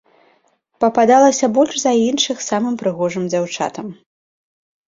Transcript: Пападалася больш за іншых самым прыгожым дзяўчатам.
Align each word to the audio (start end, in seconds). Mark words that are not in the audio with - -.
Пападалася 0.83 1.49
больш 1.59 1.75
за 1.83 1.93
іншых 2.09 2.37
самым 2.49 2.75
прыгожым 2.81 3.23
дзяўчатам. 3.35 3.87